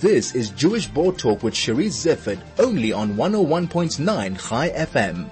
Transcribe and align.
This 0.00 0.34
is 0.34 0.50
Jewish 0.50 0.88
Board 0.88 1.16
Talk 1.16 1.42
with 1.42 1.54
Charisse 1.54 2.04
Zeifert, 2.04 2.38
only 2.58 2.92
on 2.92 3.14
101.9 3.14 4.46
Chai 4.46 4.68
FM. 4.68 5.30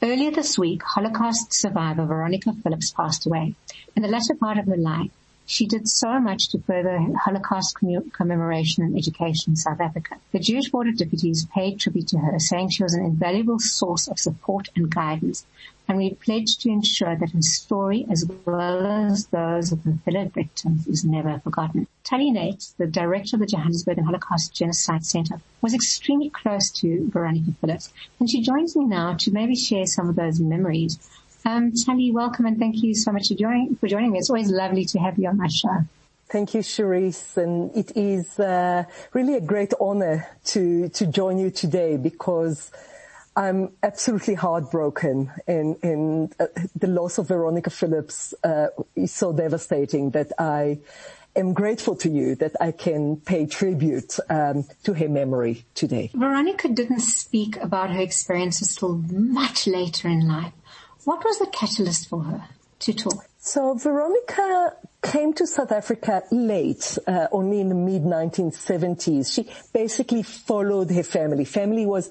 Earlier 0.00 0.30
this 0.30 0.56
week, 0.56 0.80
Holocaust 0.84 1.52
survivor 1.52 2.06
Veronica 2.06 2.52
Phillips 2.62 2.92
passed 2.92 3.26
away. 3.26 3.56
In 3.96 4.02
the 4.02 4.08
latter 4.08 4.36
part 4.36 4.58
of 4.58 4.66
her 4.66 4.76
life, 4.76 5.10
she 5.44 5.66
did 5.66 5.88
so 5.88 6.20
much 6.20 6.50
to 6.50 6.60
further 6.60 6.96
Holocaust 7.24 7.76
commemoration 8.12 8.84
and 8.84 8.96
education 8.96 9.54
in 9.54 9.56
South 9.56 9.80
Africa. 9.80 10.16
The 10.30 10.38
Jewish 10.38 10.70
Board 10.70 10.86
of 10.86 10.96
Deputies 10.96 11.46
paid 11.52 11.80
tribute 11.80 12.06
to 12.08 12.18
her, 12.18 12.38
saying 12.38 12.70
she 12.70 12.84
was 12.84 12.94
an 12.94 13.04
invaluable 13.04 13.58
source 13.58 14.06
of 14.06 14.20
support 14.20 14.68
and 14.76 14.88
guidance, 14.88 15.44
and 15.86 15.98
we 15.98 16.14
pledge 16.14 16.58
to 16.58 16.70
ensure 16.70 17.16
that 17.16 17.30
his 17.30 17.56
story, 17.56 18.06
as 18.10 18.24
well 18.46 18.86
as 18.86 19.26
those 19.26 19.72
of 19.72 19.84
the 19.84 19.98
fellow 20.04 20.26
victims, 20.26 20.86
is 20.86 21.04
never 21.04 21.40
forgotten. 21.40 21.86
Tali 22.04 22.30
Nates, 22.30 22.74
the 22.76 22.86
director 22.86 23.36
of 23.36 23.40
the 23.40 23.46
Johannesburg 23.46 23.98
and 23.98 24.06
Holocaust 24.06 24.54
Genocide 24.54 25.04
Center, 25.04 25.40
was 25.60 25.74
extremely 25.74 26.30
close 26.30 26.70
to 26.70 27.08
Veronica 27.10 27.52
Phillips, 27.60 27.92
and 28.18 28.30
she 28.30 28.42
joins 28.42 28.76
me 28.76 28.84
now 28.84 29.14
to 29.14 29.30
maybe 29.30 29.54
share 29.54 29.86
some 29.86 30.08
of 30.08 30.16
those 30.16 30.40
memories 30.40 30.98
um, 31.46 31.72
Tali, 31.72 32.10
welcome 32.10 32.46
and 32.46 32.58
thank 32.58 32.82
you 32.82 32.94
so 32.94 33.12
much 33.12 33.28
for 33.28 33.34
joining, 33.34 33.76
for 33.76 33.86
joining 33.86 34.12
me. 34.12 34.18
It's 34.18 34.30
always 34.30 34.50
lovely 34.50 34.86
to 34.86 34.98
have 34.98 35.18
you 35.18 35.28
on 35.28 35.36
my 35.36 35.48
show. 35.48 35.84
Thank 36.30 36.54
you, 36.54 36.60
Charisse. 36.60 37.36
And 37.36 37.70
it 37.76 37.94
is 37.96 38.40
uh, 38.40 38.84
really 39.12 39.34
a 39.34 39.42
great 39.42 39.74
honor 39.78 40.26
to, 40.46 40.88
to 40.88 41.06
join 41.06 41.38
you 41.38 41.50
today 41.50 41.98
because 41.98 42.70
I'm 43.36 43.72
absolutely 43.82 44.34
heartbroken 44.34 45.32
and, 45.46 45.76
and 45.82 46.34
uh, 46.38 46.46
the 46.76 46.86
loss 46.86 47.18
of 47.18 47.28
Veronica 47.28 47.70
Phillips 47.70 48.32
uh, 48.44 48.68
is 48.94 49.12
so 49.12 49.32
devastating 49.32 50.10
that 50.10 50.32
I 50.38 50.78
am 51.34 51.52
grateful 51.52 51.96
to 51.96 52.08
you 52.08 52.36
that 52.36 52.52
I 52.60 52.70
can 52.70 53.16
pay 53.16 53.46
tribute 53.46 54.18
um, 54.30 54.64
to 54.84 54.94
her 54.94 55.08
memory 55.08 55.64
today. 55.74 56.10
Veronica 56.14 56.68
didn't 56.68 57.00
speak 57.00 57.56
about 57.56 57.90
her 57.90 58.00
experiences 58.00 58.76
till 58.76 58.98
much 59.10 59.66
later 59.66 60.08
in 60.08 60.28
life. 60.28 60.52
What 61.04 61.24
was 61.24 61.38
the 61.40 61.46
catalyst 61.46 62.08
for 62.08 62.22
her 62.22 62.44
to 62.80 62.92
talk? 62.92 63.26
So 63.38 63.74
Veronica 63.74 64.76
came 65.02 65.34
to 65.34 65.46
South 65.46 65.70
Africa 65.70 66.22
late, 66.30 66.96
uh, 67.06 67.26
only 67.30 67.60
in 67.60 67.68
the 67.68 67.74
mid 67.74 68.02
1970s. 68.02 69.34
She 69.34 69.46
basically 69.72 70.22
followed 70.22 70.90
her 70.90 71.02
family. 71.02 71.44
Family 71.44 71.84
was 71.84 72.10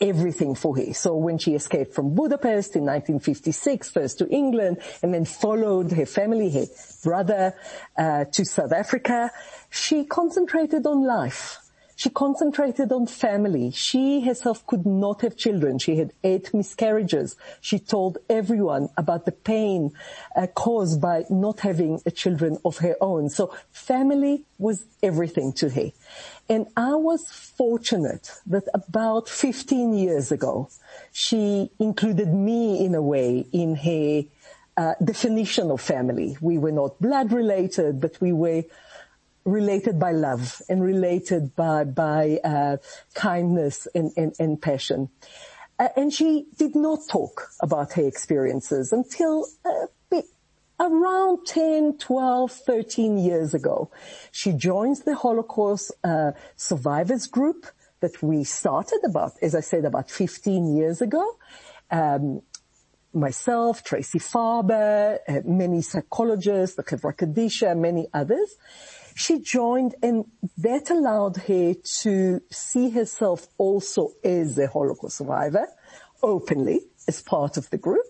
everything 0.00 0.54
for 0.54 0.76
her. 0.76 0.92
So 0.94 1.16
when 1.16 1.38
she 1.38 1.54
escaped 1.54 1.94
from 1.94 2.14
Budapest 2.14 2.76
in 2.76 2.82
1956, 2.82 3.90
first 3.90 4.18
to 4.18 4.28
England, 4.28 4.78
and 5.02 5.12
then 5.12 5.24
followed 5.24 5.92
her 5.92 6.06
family, 6.06 6.50
her 6.50 6.66
brother, 7.02 7.54
uh, 7.96 8.24
to 8.26 8.44
South 8.44 8.72
Africa, 8.72 9.30
she 9.70 10.04
concentrated 10.04 10.86
on 10.86 11.04
life. 11.04 11.58
She 11.98 12.10
concentrated 12.10 12.92
on 12.92 13.08
family. 13.08 13.72
She 13.72 14.20
herself 14.20 14.64
could 14.68 14.86
not 14.86 15.22
have 15.22 15.36
children. 15.36 15.80
She 15.80 15.96
had 15.96 16.12
eight 16.22 16.54
miscarriages. 16.54 17.34
She 17.60 17.80
told 17.80 18.18
everyone 18.30 18.88
about 18.96 19.24
the 19.24 19.32
pain 19.32 19.90
uh, 20.36 20.46
caused 20.46 21.00
by 21.00 21.24
not 21.28 21.58
having 21.58 22.00
children 22.14 22.58
of 22.64 22.78
her 22.78 22.94
own. 23.00 23.30
So 23.30 23.52
family 23.72 24.44
was 24.58 24.86
everything 25.02 25.52
to 25.54 25.70
her. 25.70 25.90
And 26.48 26.68
I 26.76 26.94
was 26.94 27.26
fortunate 27.26 28.30
that 28.46 28.68
about 28.72 29.28
15 29.28 29.92
years 29.94 30.30
ago, 30.30 30.70
she 31.10 31.68
included 31.80 32.32
me 32.32 32.84
in 32.84 32.94
a 32.94 33.02
way 33.02 33.44
in 33.50 33.74
her 33.74 34.22
uh, 34.76 34.94
definition 35.02 35.72
of 35.72 35.80
family. 35.80 36.36
We 36.40 36.58
were 36.58 36.70
not 36.70 37.00
blood 37.00 37.32
related, 37.32 38.00
but 38.00 38.20
we 38.20 38.32
were 38.32 38.62
related 39.50 39.98
by 39.98 40.12
love 40.12 40.60
and 40.68 40.82
related 40.82 41.54
by 41.56 41.84
by 41.84 42.38
uh, 42.44 42.76
kindness 43.14 43.88
and, 43.94 44.12
and, 44.16 44.34
and 44.38 44.60
passion. 44.60 45.08
Uh, 45.78 45.88
and 45.96 46.12
she 46.12 46.46
did 46.56 46.74
not 46.74 47.00
talk 47.10 47.50
about 47.60 47.92
her 47.92 48.06
experiences 48.06 48.92
until 48.92 49.46
around 50.80 51.44
10, 51.46 51.98
12, 51.98 52.52
13 52.52 53.18
years 53.18 53.54
ago. 53.54 53.90
She 54.30 54.52
joins 54.52 55.00
the 55.02 55.16
Holocaust 55.16 55.92
uh, 56.04 56.32
survivors 56.56 57.26
group 57.26 57.66
that 58.00 58.22
we 58.22 58.44
started 58.44 59.00
about, 59.04 59.32
as 59.42 59.54
I 59.54 59.60
said, 59.60 59.84
about 59.84 60.10
15 60.10 60.76
years 60.76 61.00
ago. 61.00 61.36
Um, 61.90 62.42
myself, 63.12 63.82
Tracy 63.82 64.20
Farber, 64.20 65.18
uh, 65.26 65.40
many 65.44 65.82
psychologists, 65.82 66.76
the 66.76 66.84
Chevra 66.84 67.16
Kadisha, 67.16 67.76
many 67.76 68.06
others 68.14 68.56
she 69.18 69.40
joined 69.40 69.96
and 70.00 70.24
that 70.58 70.90
allowed 70.90 71.36
her 71.38 71.74
to 71.74 72.40
see 72.50 72.90
herself 72.90 73.48
also 73.58 74.12
as 74.22 74.56
a 74.56 74.68
Holocaust 74.68 75.16
survivor 75.16 75.66
openly 76.22 76.82
as 77.08 77.20
part 77.20 77.56
of 77.56 77.68
the 77.70 77.78
group. 77.78 78.06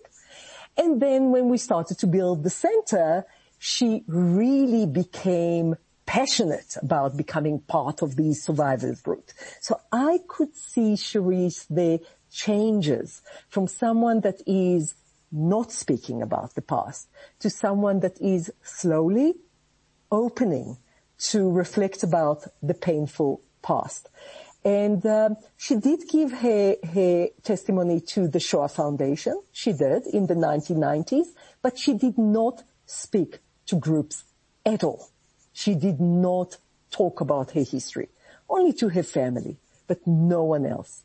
And 0.77 1.01
then 1.01 1.31
when 1.31 1.49
we 1.49 1.57
started 1.57 1.97
to 1.99 2.07
build 2.07 2.43
the 2.43 2.51
center, 2.51 3.25
she 3.57 4.03
really 4.05 4.85
became 4.85 5.77
passionate 6.05 6.77
about 6.79 7.17
becoming 7.17 7.59
part 7.61 8.03
of 8.03 8.15
the 8.15 8.35
survivors 8.35 9.01
group. 9.01 9.31
So 9.61 9.81
I 9.91 10.19
could 10.27 10.55
see 10.55 10.93
Charisse 10.93 11.65
the 11.69 12.01
changes 12.31 13.23
from 13.47 13.65
someone 13.65 14.21
that 14.21 14.41
is 14.45 14.93
not 15.31 15.71
speaking 15.71 16.21
about 16.21 16.53
the 16.53 16.61
past 16.61 17.07
to 17.39 17.49
someone 17.49 18.01
that 18.01 18.21
is 18.21 18.51
slowly 18.61 19.33
opening 20.11 20.77
to 21.19 21.49
reflect 21.51 22.03
about 22.03 22.45
the 22.61 22.73
painful 22.73 23.41
past. 23.61 24.09
And 24.63 25.05
um, 25.05 25.37
she 25.57 25.75
did 25.75 26.07
give 26.09 26.31
her, 26.31 26.75
her 26.93 27.27
testimony 27.43 28.01
to 28.01 28.27
the 28.27 28.39
Shoah 28.39 28.67
Foundation. 28.67 29.41
She 29.53 29.71
did 29.71 30.05
in 30.07 30.27
the 30.27 30.33
1990s, 30.33 31.27
but 31.61 31.77
she 31.77 31.93
did 31.93 32.17
not 32.17 32.63
speak 32.85 33.39
to 33.67 33.75
groups 33.77 34.23
at 34.65 34.83
all. 34.83 35.09
She 35.53 35.75
did 35.75 35.99
not 35.99 36.57
talk 36.91 37.21
about 37.21 37.51
her 37.51 37.63
history, 37.63 38.09
only 38.49 38.73
to 38.73 38.89
her 38.89 39.03
family, 39.03 39.57
but 39.87 40.05
no 40.05 40.43
one 40.43 40.65
else. 40.65 41.03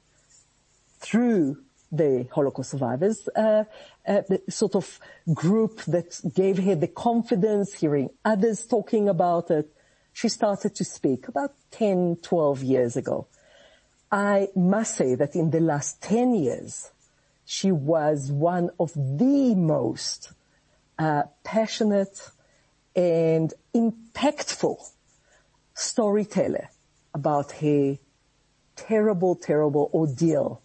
Through 0.99 1.59
the 1.93 2.27
Holocaust 2.33 2.71
survivors, 2.71 3.29
uh, 3.37 3.65
uh, 4.07 4.23
the 4.29 4.43
sort 4.49 4.75
of 4.75 4.99
group 5.33 5.83
that 5.85 6.21
gave 6.35 6.59
her 6.59 6.75
the 6.75 6.89
confidence, 6.89 7.75
hearing 7.75 8.11
others 8.25 8.67
talking 8.67 9.09
about 9.09 9.51
it, 9.51 9.71
she 10.15 10.29
started 10.29 10.75
to 10.77 10.85
speak 10.85 11.29
about 11.29 11.53
10, 11.73 12.19
12 12.23 12.63
years 12.63 12.97
ago. 12.97 13.27
I 14.11 14.49
must 14.55 14.95
say 14.95 15.17
that 15.17 15.35
in 15.35 15.51
the 15.51 15.59
last 15.59 16.01
10 16.03 16.37
years, 16.37 16.93
she 17.45 17.73
was 17.73 18.31
one 18.31 18.71
of 18.79 18.93
the 18.95 19.55
most 19.57 20.33
uh, 20.99 21.25
passionate 21.43 22.31
and 22.95 23.53
impactful 23.75 24.79
storyteller 25.75 26.69
about 27.13 27.51
her 27.53 27.99
terrible, 28.77 29.35
terrible 29.35 29.91
ordeal 29.93 30.63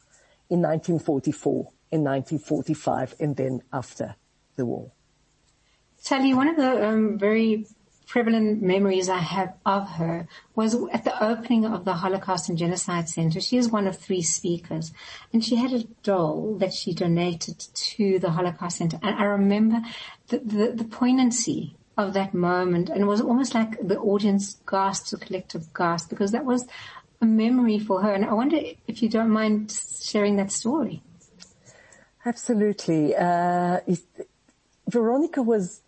in 0.51 0.61
1944 0.61 1.71
and 1.91 2.03
1945 2.03 3.15
and 3.19 3.35
then 3.35 3.63
after 3.73 4.15
the 4.57 4.65
war. 4.65 4.91
Tali, 6.03 6.35
one 6.35 6.47
of 6.47 6.55
the 6.55 6.87
um, 6.87 7.17
very 7.17 7.65
prevalent 8.09 8.59
memories 8.59 9.07
I 9.07 9.19
have 9.19 9.53
of 9.67 9.87
her 9.91 10.27
was 10.55 10.75
at 10.91 11.03
the 11.03 11.23
opening 11.23 11.63
of 11.63 11.85
the 11.85 11.93
Holocaust 11.93 12.49
and 12.49 12.57
Genocide 12.57 13.07
Center. 13.07 13.39
She 13.39 13.55
is 13.55 13.69
one 13.69 13.85
of 13.85 13.99
three 13.99 14.23
speakers 14.23 14.91
and 15.31 15.45
she 15.45 15.55
had 15.55 15.71
a 15.71 15.83
doll 16.01 16.55
that 16.57 16.73
she 16.73 16.91
donated 16.91 17.59
to 17.59 18.17
the 18.17 18.31
Holocaust 18.31 18.77
Center. 18.77 18.99
And 19.03 19.15
I 19.15 19.25
remember 19.25 19.81
the, 20.29 20.39
the, 20.39 20.71
the 20.71 20.83
poignancy 20.85 21.75
of 21.97 22.13
that 22.15 22.33
moment 22.33 22.89
and 22.89 23.01
it 23.01 23.05
was 23.05 23.21
almost 23.21 23.53
like 23.53 23.79
the 23.87 23.99
audience 23.99 24.57
gasped 24.67 25.13
a 25.13 25.17
collective 25.17 25.71
gasp 25.75 26.09
because 26.09 26.31
that 26.31 26.45
was 26.45 26.65
a 27.21 27.25
memory 27.27 27.77
for 27.77 28.01
her. 28.01 28.11
And 28.11 28.25
I 28.25 28.33
wonder 28.33 28.59
if 28.87 29.03
you 29.03 29.09
don't 29.09 29.29
mind 29.29 29.71
sharing 30.01 30.35
that 30.37 30.51
story. 30.51 31.03
Absolutely. 32.25 33.15
Uh, 33.15 33.81
Veronica 34.87 35.43
was 35.43 35.81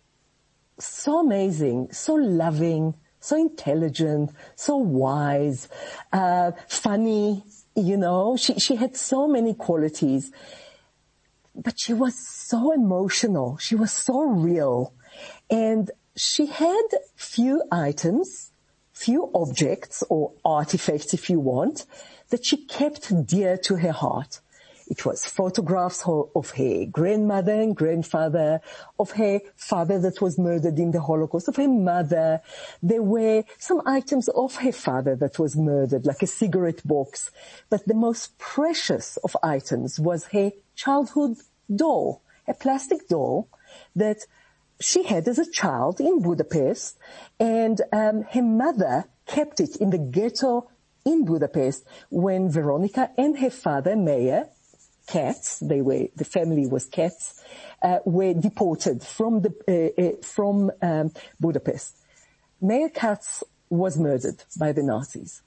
so 0.84 1.20
amazing, 1.20 1.88
so 1.92 2.14
loving, 2.14 2.94
so 3.20 3.36
intelligent, 3.36 4.30
so 4.56 4.76
wise, 4.76 5.68
uh, 6.12 6.52
funny, 6.68 7.44
you 7.74 7.96
know, 7.96 8.36
she, 8.36 8.54
she 8.54 8.76
had 8.76 8.96
so 8.96 9.28
many 9.28 9.54
qualities, 9.54 10.30
but 11.54 11.74
she 11.78 11.92
was 11.92 12.14
so 12.18 12.72
emotional. 12.72 13.56
She 13.58 13.74
was 13.74 13.92
so 13.92 14.22
real 14.22 14.94
and 15.50 15.90
she 16.16 16.46
had 16.46 16.82
few 17.14 17.62
items, 17.70 18.52
few 18.92 19.30
objects 19.34 20.02
or 20.08 20.32
artifacts 20.44 21.14
if 21.14 21.30
you 21.30 21.40
want 21.40 21.86
that 22.30 22.44
she 22.44 22.64
kept 22.66 23.26
dear 23.26 23.56
to 23.58 23.76
her 23.76 23.92
heart. 23.92 24.40
It 24.92 25.06
was 25.06 25.24
photographs 25.24 26.04
of 26.06 26.50
her 26.50 26.84
grandmother 26.84 27.54
and 27.54 27.74
grandfather, 27.74 28.60
of 28.98 29.12
her 29.12 29.40
father 29.56 29.98
that 30.00 30.20
was 30.20 30.38
murdered 30.38 30.78
in 30.78 30.90
the 30.90 31.00
Holocaust, 31.00 31.48
of 31.48 31.56
her 31.56 31.66
mother. 31.66 32.42
There 32.82 33.02
were 33.02 33.44
some 33.56 33.80
items 33.86 34.28
of 34.28 34.56
her 34.56 34.70
father 34.70 35.16
that 35.16 35.38
was 35.38 35.56
murdered, 35.56 36.04
like 36.04 36.22
a 36.22 36.26
cigarette 36.26 36.86
box. 36.86 37.30
But 37.70 37.88
the 37.88 37.94
most 37.94 38.36
precious 38.36 39.16
of 39.24 39.34
items 39.42 39.98
was 39.98 40.26
her 40.26 40.52
childhood 40.74 41.38
doll, 41.74 42.20
a 42.46 42.52
plastic 42.52 43.08
doll 43.08 43.48
that 43.96 44.26
she 44.78 45.04
had 45.04 45.26
as 45.26 45.38
a 45.38 45.50
child 45.50 46.02
in 46.02 46.20
Budapest 46.20 46.98
and 47.40 47.80
um, 47.94 48.24
her 48.32 48.42
mother 48.42 49.06
kept 49.24 49.58
it 49.58 49.76
in 49.76 49.88
the 49.88 49.96
ghetto 49.96 50.68
in 51.06 51.24
Budapest 51.24 51.82
when 52.10 52.50
Veronica 52.50 53.10
and 53.16 53.38
her 53.38 53.48
father, 53.50 53.96
Meyer, 53.96 54.50
Katz, 55.06 55.58
they 55.58 55.80
were, 55.80 56.08
the 56.16 56.24
family 56.24 56.66
was 56.66 56.86
Katz, 56.86 57.42
uh, 57.82 57.98
were 58.04 58.34
deported 58.34 59.02
from 59.02 59.42
the, 59.42 59.52
uh, 59.68 60.02
uh, 60.02 60.22
from 60.22 60.70
um, 60.80 61.12
Budapest. 61.40 61.96
Meyer 62.60 62.88
Katz 62.88 63.42
was 63.68 63.98
murdered 63.98 64.44
by 64.58 64.72
the 64.72 64.82
Nazis. 64.82 65.42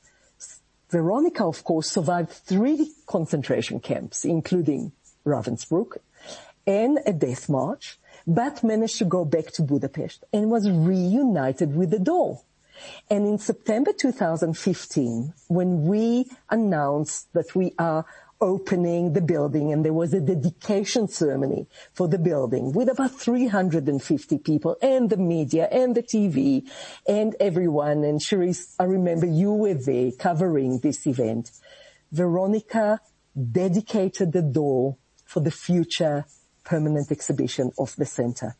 Veronica, 0.89 1.43
of 1.45 1.63
course, 1.63 1.89
survived 1.89 2.29
three 2.29 2.91
concentration 3.07 3.79
camps, 3.79 4.25
including 4.25 4.91
Ravensbrück 5.25 5.97
and 6.67 6.99
a 7.05 7.13
death 7.13 7.49
march, 7.49 7.97
but 8.27 8.63
managed 8.63 8.97
to 8.97 9.05
go 9.05 9.25
back 9.25 9.51
to 9.51 9.61
Budapest 9.61 10.23
and 10.33 10.49
was 10.49 10.69
reunited 10.69 11.75
with 11.75 11.91
the 11.91 11.99
doll. 11.99 12.45
And 13.09 13.25
in 13.25 13.37
September 13.37 13.93
2015, 13.93 15.33
when 15.47 15.85
we 15.85 16.29
announced 16.49 17.31
that 17.33 17.55
we 17.55 17.73
are 17.79 18.05
opening 18.41 19.13
the 19.13 19.21
building 19.21 19.71
and 19.71 19.85
there 19.85 19.93
was 19.93 20.13
a 20.13 20.19
dedication 20.19 21.07
ceremony 21.07 21.67
for 21.93 22.07
the 22.07 22.17
building 22.17 22.71
with 22.73 22.89
about 22.89 23.11
350 23.11 24.37
people 24.39 24.75
and 24.81 25.09
the 25.09 25.17
media 25.17 25.67
and 25.71 25.95
the 25.95 26.03
TV 26.03 26.69
and 27.07 27.35
everyone. 27.39 28.03
And 28.03 28.19
Charisse, 28.19 28.75
I 28.79 28.83
remember 28.83 29.25
you 29.25 29.53
were 29.53 29.73
there 29.73 30.11
covering 30.11 30.79
this 30.79 31.07
event. 31.07 31.51
Veronica 32.11 32.99
dedicated 33.51 34.31
the 34.31 34.41
door 34.41 34.97
for 35.25 35.39
the 35.39 35.51
future 35.51 36.25
permanent 36.63 37.11
exhibition 37.11 37.71
of 37.77 37.95
the 37.95 38.05
center. 38.05 38.55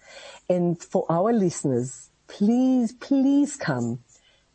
And 0.48 0.82
for 0.82 1.06
our 1.10 1.34
listeners, 1.34 2.12
please, 2.28 2.94
please 2.94 3.56
come 3.58 4.00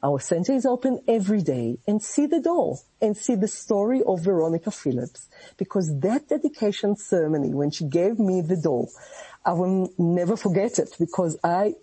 our 0.03 0.19
center 0.19 0.53
is 0.53 0.65
open 0.65 1.01
every 1.07 1.43
day 1.43 1.79
and 1.87 2.03
see 2.03 2.27
the 2.27 2.41
doll 2.41 2.81
and 3.01 3.17
see 3.17 3.35
the 3.35 3.49
story 3.49 4.03
of 4.07 4.25
Veronica 4.25 4.71
Phillips 4.71 5.29
because 5.57 6.01
that 6.01 6.29
dedication 6.29 6.97
ceremony 6.97 7.53
when 7.53 7.71
she 7.71 7.85
gave 7.85 8.19
me 8.19 8.41
the 8.41 8.57
doll, 8.57 8.91
I 9.45 9.53
will 9.53 9.93
never 9.99 10.37
forget 10.37 10.79
it 10.79 10.97
because 10.99 11.39
I 11.45 11.75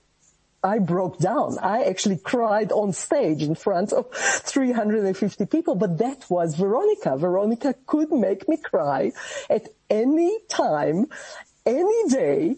I 0.63 0.79
broke 0.79 1.19
down. 1.19 1.57
I 1.59 1.83
actually 1.83 2.17
cried 2.17 2.71
on 2.71 2.91
stage 2.91 3.43
in 3.43 3.53
front 3.55 3.93
of 3.93 4.11
350 4.13 5.45
people, 5.45 5.75
but 5.75 5.97
that 5.99 6.25
was 6.29 6.55
Veronica. 6.55 7.15
Veronica 7.15 7.75
could 7.85 8.11
make 8.11 8.49
me 8.49 8.57
cry 8.57 9.11
at 9.49 9.69
any 9.89 10.39
time, 10.49 11.05
any 11.65 12.09
day, 12.09 12.55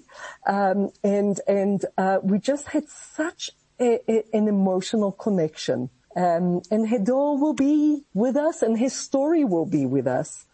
um, 0.48 0.92
and 1.04 1.42
and 1.48 1.86
uh, 1.98 2.20
we 2.24 2.40
just 2.40 2.68
had 2.70 2.88
such 2.88 3.52
a, 3.80 4.00
a, 4.08 4.24
an 4.34 4.48
emotional 4.48 5.12
connection. 5.12 5.90
Um, 6.16 6.62
and 6.72 6.88
Hedor 6.88 7.40
will 7.40 7.54
be 7.54 8.04
with 8.14 8.36
us 8.36 8.62
and 8.62 8.78
his 8.78 8.94
story 8.94 9.46
will 9.46 9.66
be 9.66 9.86
with 9.86 10.08
us, 10.08 10.46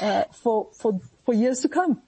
uh, 0.00 0.24
for, 0.32 0.68
for, 0.78 1.00
for 1.24 1.34
years 1.34 1.60
to 1.60 1.68
come. 1.68 2.02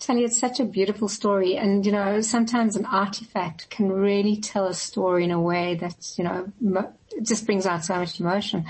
Tali, 0.00 0.24
it's 0.24 0.38
such 0.38 0.58
a 0.58 0.64
beautiful 0.64 1.08
story 1.08 1.56
and, 1.56 1.86
you 1.86 1.92
know, 1.92 2.20
sometimes 2.22 2.74
an 2.74 2.86
artifact 2.86 3.70
can 3.70 3.92
really 3.92 4.36
tell 4.36 4.66
a 4.66 4.74
story 4.74 5.22
in 5.22 5.30
a 5.30 5.40
way 5.40 5.76
that, 5.76 6.18
you 6.18 6.24
know, 6.24 6.50
mo- 6.60 6.92
just 7.22 7.46
brings 7.46 7.66
out 7.66 7.84
so 7.84 7.96
much 7.96 8.18
emotion. 8.18 8.64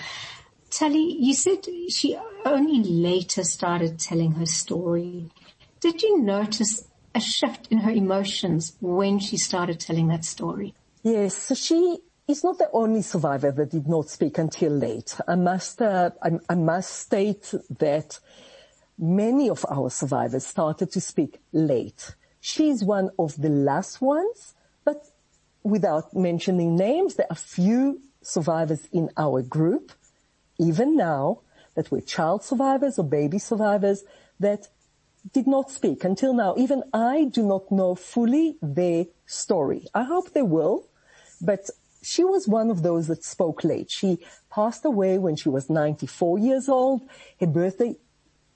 Tali, 0.69 1.17
you 1.19 1.33
said 1.33 1.67
she 1.88 2.19
only 2.45 2.83
later 2.83 3.45
started 3.45 3.99
telling 3.99 4.33
her 4.33 4.47
story. 4.47 5.31
Did 5.81 6.03
you 6.03 6.21
notice 6.21 6.87
a 7.15 7.21
shift 7.21 7.69
in 7.71 7.79
her 7.79 7.91
emotions 7.91 8.77
when 8.81 9.19
she 9.19 9.37
started 9.37 9.81
telling 9.81 10.09
that 10.09 10.25
story? 10.25 10.75
Yes, 11.02 11.56
she 11.58 11.99
is 12.28 12.44
not 12.44 12.58
the 12.58 12.70
only 12.72 13.02
survivor 13.02 13.50
that 13.50 13.70
did 13.70 13.88
not 13.88 14.08
speak 14.08 14.38
until 14.38 14.70
late. 14.72 15.19
I 15.26 15.34
must, 15.34 15.82
uh, 15.82 16.10
I, 16.22 16.31
I 16.49 16.54
must 16.54 16.93
state 16.93 17.52
that 17.78 18.20
many 18.96 19.50
of 19.50 19.66
our 19.69 19.90
survivors 19.90 20.46
started 20.46 20.93
to 20.93 21.00
speak 21.00 21.40
late. 21.52 22.14
She's 22.40 22.84
one 22.84 23.10
of 23.19 23.40
the 23.40 23.49
last 23.49 24.00
ones, 24.00 24.54
but 24.84 25.04
without 25.64 26.14
mentioning 26.14 26.76
names, 26.76 27.16
there 27.16 27.26
are 27.31 27.37
few 27.37 28.00
survivors 28.22 28.87
in 28.93 29.10
our 29.16 29.43
group, 29.43 29.90
even 30.58 30.96
now, 30.96 31.40
that 31.75 31.90
were 31.90 32.00
child 32.00 32.44
survivors 32.44 32.96
or 32.99 33.04
baby 33.04 33.38
survivors 33.38 34.04
that 34.38 34.69
did 35.32 35.49
not 35.49 35.70
speak 35.70 36.04
until 36.04 36.32
now. 36.32 36.54
Even 36.56 36.84
I 36.93 37.25
do 37.25 37.43
not 37.43 37.72
know 37.72 37.96
fully 37.96 38.56
their 38.62 39.06
story. 39.26 39.87
I 39.94 40.04
hope 40.04 40.32
they 40.32 40.43
will, 40.43 40.88
but 41.43 41.69
she 42.03 42.25
was 42.25 42.49
one 42.49 42.71
of 42.71 42.83
those 42.83 43.06
that 43.09 43.25
spoke 43.25 43.65
late. 43.65 43.91
She 43.91 44.19
passed 44.50 44.85
away 44.85 45.19
when 45.19 45.37
she 45.37 45.49
was 45.49 45.71
94 45.71 46.39
years 46.39 46.69
old. 46.69 47.03
Her 47.39 47.47
birthday 47.47 47.97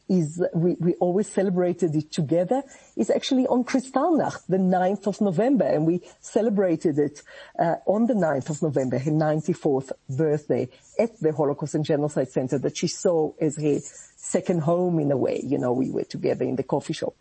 is, 0.08 0.42
we, 0.54 0.74
we 0.78 0.94
always 0.94 1.28
celebrated 1.28 1.94
it 1.94 2.12
together, 2.12 2.62
is 2.96 3.10
actually 3.10 3.46
on 3.46 3.64
Kristallnacht, 3.64 4.46
the 4.48 4.56
9th 4.56 5.06
of 5.06 5.20
November, 5.20 5.64
and 5.64 5.86
we 5.86 6.00
celebrated 6.20 6.98
it 6.98 7.22
uh, 7.58 7.76
on 7.86 8.06
the 8.06 8.14
9th 8.14 8.50
of 8.50 8.62
November, 8.62 8.98
her 8.98 9.10
94th 9.10 9.92
birthday 10.08 10.68
at 10.98 11.18
the 11.20 11.32
Holocaust 11.32 11.74
and 11.74 11.84
Genocide 11.84 12.30
Center 12.30 12.58
that 12.58 12.76
she 12.76 12.86
saw 12.86 13.32
as 13.40 13.56
her 13.56 13.78
second 14.16 14.60
home 14.60 15.00
in 15.00 15.10
a 15.10 15.16
way. 15.16 15.40
You 15.44 15.58
know, 15.58 15.72
we 15.72 15.90
were 15.90 16.04
together 16.04 16.44
in 16.44 16.56
the 16.56 16.62
coffee 16.62 16.92
shop. 16.92 17.14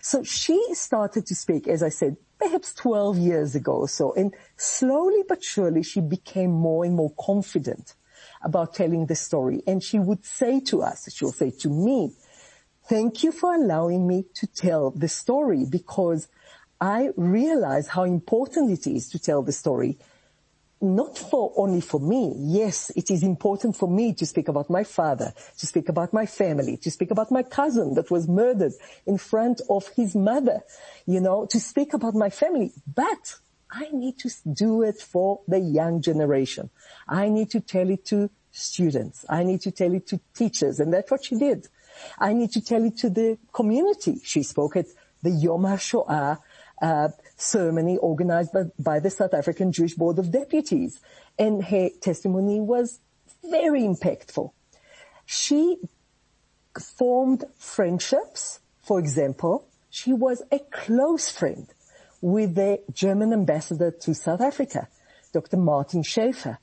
So 0.00 0.22
she 0.22 0.74
started 0.74 1.26
to 1.26 1.34
speak, 1.34 1.68
as 1.68 1.82
I 1.82 1.90
said, 1.90 2.16
perhaps 2.40 2.74
12 2.74 3.18
years 3.18 3.54
ago 3.54 3.72
or 3.72 3.88
so. 3.88 4.12
And 4.14 4.34
slowly 4.56 5.22
but 5.28 5.44
surely 5.44 5.82
she 5.82 6.00
became 6.00 6.50
more 6.50 6.84
and 6.84 6.94
more 6.94 7.12
confident 7.18 7.94
about 8.42 8.74
telling 8.74 9.06
the 9.06 9.14
story. 9.14 9.62
And 9.66 9.82
she 9.82 9.98
would 9.98 10.24
say 10.24 10.60
to 10.60 10.82
us, 10.82 11.12
she 11.12 11.24
would 11.24 11.34
say 11.34 11.50
to 11.60 11.68
me, 11.68 12.12
thank 12.88 13.22
you 13.22 13.32
for 13.32 13.54
allowing 13.54 14.06
me 14.06 14.24
to 14.34 14.46
tell 14.46 14.90
the 14.90 15.08
story 15.08 15.66
because 15.68 16.28
I 16.80 17.10
realize 17.16 17.88
how 17.88 18.04
important 18.04 18.70
it 18.70 18.86
is 18.86 19.10
to 19.10 19.18
tell 19.18 19.42
the 19.42 19.52
story 19.52 19.98
not 20.80 21.18
for 21.18 21.52
only 21.56 21.80
for 21.80 22.00
me. 22.00 22.34
Yes, 22.38 22.90
it 22.96 23.10
is 23.10 23.22
important 23.22 23.76
for 23.76 23.88
me 23.88 24.14
to 24.14 24.26
speak 24.26 24.48
about 24.48 24.70
my 24.70 24.84
father, 24.84 25.32
to 25.58 25.66
speak 25.66 25.88
about 25.88 26.12
my 26.12 26.26
family, 26.26 26.76
to 26.78 26.90
speak 26.90 27.10
about 27.10 27.30
my 27.30 27.42
cousin 27.42 27.94
that 27.94 28.10
was 28.10 28.28
murdered 28.28 28.72
in 29.06 29.18
front 29.18 29.60
of 29.68 29.88
his 29.96 30.14
mother, 30.14 30.60
you 31.06 31.20
know, 31.20 31.46
to 31.46 31.60
speak 31.60 31.92
about 31.92 32.14
my 32.14 32.30
family. 32.30 32.72
But 32.92 33.36
I 33.70 33.88
need 33.92 34.18
to 34.20 34.30
do 34.52 34.82
it 34.82 35.00
for 35.00 35.40
the 35.46 35.60
young 35.60 36.00
generation. 36.00 36.70
I 37.06 37.28
need 37.28 37.50
to 37.50 37.60
tell 37.60 37.88
it 37.90 38.04
to 38.06 38.30
students. 38.50 39.24
I 39.28 39.44
need 39.44 39.60
to 39.62 39.70
tell 39.70 39.94
it 39.94 40.06
to 40.08 40.20
teachers. 40.34 40.80
And 40.80 40.92
that's 40.92 41.10
what 41.10 41.24
she 41.24 41.36
did. 41.36 41.68
I 42.18 42.32
need 42.32 42.52
to 42.52 42.64
tell 42.64 42.84
it 42.84 42.96
to 42.98 43.10
the 43.10 43.38
community. 43.52 44.20
She 44.24 44.42
spoke 44.42 44.76
at 44.76 44.86
the 45.22 45.30
Yom 45.30 45.62
HaShoah 45.62 46.38
uh, 46.80 47.08
ceremony 47.40 47.96
organized 47.96 48.52
by, 48.52 48.64
by 48.78 49.00
the 49.00 49.10
South 49.10 49.34
African 49.34 49.72
Jewish 49.72 49.94
Board 49.94 50.18
of 50.18 50.30
Deputies. 50.30 51.00
And 51.38 51.64
her 51.64 51.88
testimony 52.00 52.60
was 52.60 53.00
very 53.42 53.82
impactful. 53.82 54.52
She 55.26 55.78
formed 56.78 57.44
friendships. 57.58 58.60
For 58.82 58.98
example, 58.98 59.66
she 59.90 60.12
was 60.12 60.42
a 60.50 60.58
close 60.58 61.30
friend 61.30 61.66
with 62.20 62.54
the 62.54 62.80
German 62.92 63.32
ambassador 63.32 63.90
to 63.90 64.14
South 64.14 64.40
Africa, 64.40 64.88
Dr. 65.32 65.56
Martin 65.56 66.02
Schäfer. 66.02 66.58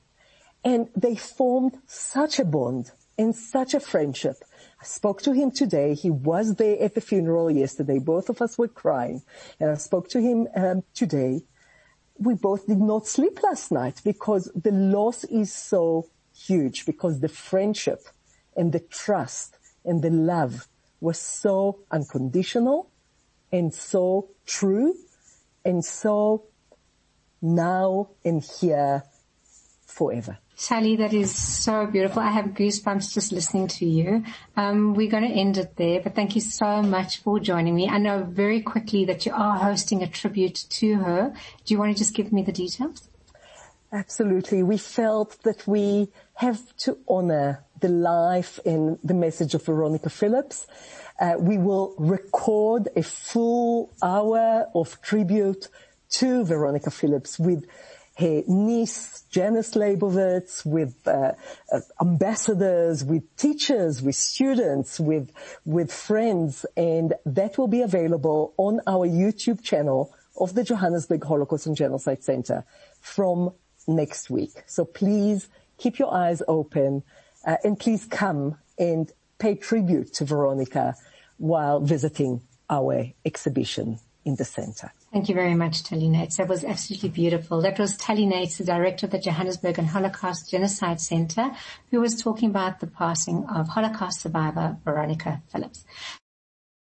And 0.64 0.88
they 0.96 1.14
formed 1.14 1.78
such 1.86 2.38
a 2.38 2.44
bond 2.44 2.90
and 3.16 3.34
such 3.34 3.74
a 3.74 3.80
friendship 3.80 4.36
I 4.80 4.84
spoke 4.84 5.22
to 5.22 5.32
him 5.32 5.50
today. 5.50 5.94
He 5.94 6.10
was 6.10 6.54
there 6.54 6.80
at 6.80 6.94
the 6.94 7.00
funeral 7.00 7.50
yesterday. 7.50 7.98
Both 7.98 8.28
of 8.28 8.40
us 8.40 8.56
were 8.56 8.68
crying. 8.68 9.22
And 9.58 9.70
I 9.70 9.74
spoke 9.74 10.08
to 10.10 10.20
him 10.20 10.46
um, 10.54 10.84
today. 10.94 11.42
We 12.16 12.34
both 12.34 12.66
did 12.66 12.78
not 12.78 13.06
sleep 13.06 13.42
last 13.42 13.72
night 13.72 14.00
because 14.04 14.50
the 14.54 14.70
loss 14.70 15.24
is 15.24 15.52
so 15.52 16.08
huge 16.36 16.86
because 16.86 17.20
the 17.20 17.28
friendship 17.28 18.00
and 18.56 18.72
the 18.72 18.80
trust 18.80 19.56
and 19.84 20.02
the 20.02 20.10
love 20.10 20.68
was 21.00 21.18
so 21.18 21.80
unconditional 21.90 22.90
and 23.52 23.72
so 23.74 24.28
true 24.46 24.94
and 25.64 25.84
so 25.84 26.44
now 27.40 28.10
and 28.24 28.42
here 28.60 29.04
forever. 29.86 30.38
Sally, 30.60 30.96
that 30.96 31.14
is 31.14 31.32
so 31.32 31.86
beautiful. 31.86 32.20
I 32.20 32.32
have 32.32 32.46
goosebumps 32.46 33.14
just 33.14 33.30
listening 33.30 33.68
to 33.68 33.86
you. 33.86 34.24
Um, 34.56 34.92
we're 34.94 35.08
going 35.08 35.22
to 35.22 35.32
end 35.32 35.56
it 35.56 35.76
there, 35.76 36.00
but 36.00 36.16
thank 36.16 36.34
you 36.34 36.40
so 36.40 36.82
much 36.82 37.18
for 37.18 37.38
joining 37.38 37.76
me. 37.76 37.88
I 37.88 37.98
know 37.98 38.24
very 38.24 38.60
quickly 38.60 39.04
that 39.04 39.24
you 39.24 39.32
are 39.32 39.56
hosting 39.56 40.02
a 40.02 40.08
tribute 40.08 40.64
to 40.70 40.96
her. 40.96 41.32
Do 41.64 41.72
you 41.72 41.78
want 41.78 41.92
to 41.92 41.98
just 41.98 42.12
give 42.12 42.32
me 42.32 42.42
the 42.42 42.50
details? 42.50 43.08
Absolutely. 43.92 44.64
We 44.64 44.78
felt 44.78 45.40
that 45.44 45.64
we 45.68 46.08
have 46.34 46.76
to 46.78 46.98
honor 47.08 47.64
the 47.78 47.88
life 47.88 48.58
and 48.66 48.98
the 49.04 49.14
message 49.14 49.54
of 49.54 49.64
Veronica 49.64 50.10
Phillips. 50.10 50.66
Uh, 51.20 51.34
we 51.38 51.56
will 51.56 51.94
record 51.98 52.88
a 52.96 53.04
full 53.04 53.92
hour 54.02 54.66
of 54.74 55.00
tribute 55.02 55.68
to 56.10 56.44
Veronica 56.44 56.90
Phillips 56.90 57.38
with 57.38 57.64
her 58.18 58.42
niece, 58.48 59.22
Janice 59.30 59.76
Leibowitz, 59.76 60.66
with 60.66 61.06
uh, 61.06 61.32
uh, 61.72 61.80
ambassadors, 62.00 63.04
with 63.04 63.36
teachers, 63.36 64.02
with 64.02 64.16
students, 64.16 64.98
with, 64.98 65.30
with 65.64 65.92
friends, 65.92 66.66
and 66.76 67.14
that 67.24 67.56
will 67.58 67.68
be 67.68 67.80
available 67.80 68.54
on 68.56 68.80
our 68.88 69.06
YouTube 69.06 69.62
channel 69.62 70.12
of 70.36 70.54
the 70.54 70.64
Johannesburg 70.64 71.24
Holocaust 71.24 71.66
and 71.66 71.76
Genocide 71.76 72.24
Center 72.24 72.64
from 73.00 73.52
next 73.86 74.30
week. 74.30 74.64
So 74.66 74.84
please 74.84 75.48
keep 75.76 76.00
your 76.00 76.12
eyes 76.12 76.42
open 76.48 77.04
uh, 77.46 77.56
and 77.62 77.78
please 77.78 78.04
come 78.04 78.58
and 78.78 79.12
pay 79.38 79.54
tribute 79.54 80.12
to 80.14 80.24
Veronica 80.24 80.96
while 81.36 81.78
visiting 81.78 82.42
our 82.68 83.06
exhibition 83.24 84.00
in 84.24 84.34
the 84.34 84.44
center. 84.44 84.92
Thank 85.18 85.30
you 85.30 85.34
very 85.34 85.56
much, 85.56 85.82
Tali 85.82 86.08
Nates. 86.08 86.36
That 86.36 86.46
was 86.46 86.62
absolutely 86.62 87.08
beautiful. 87.08 87.60
That 87.60 87.76
was 87.76 87.96
Tali 87.96 88.24
Nates, 88.24 88.58
the 88.58 88.64
director 88.64 89.06
of 89.06 89.10
the 89.10 89.18
Johannesburg 89.18 89.76
and 89.76 89.88
Holocaust 89.88 90.48
Genocide 90.48 91.00
Center, 91.00 91.50
who 91.90 92.00
was 92.00 92.22
talking 92.22 92.50
about 92.50 92.78
the 92.78 92.86
passing 92.86 93.44
of 93.46 93.66
Holocaust 93.66 94.20
survivor 94.20 94.76
Veronica 94.84 95.42
Phillips. 95.50 95.84